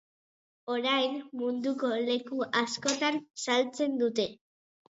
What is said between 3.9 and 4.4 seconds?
dute.